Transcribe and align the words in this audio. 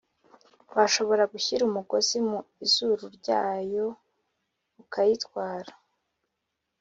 Washobora 0.75 1.23
gushyira 1.33 1.61
umugozi 1.65 2.17
mu 2.29 2.39
izuru 2.65 3.03
ryayo 3.17 3.85
ukayitwara 4.81 5.71